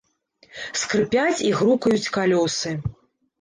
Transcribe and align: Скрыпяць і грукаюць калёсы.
Скрыпяць 0.83 1.43
і 1.49 1.51
грукаюць 1.59 2.11
калёсы. 2.17 2.75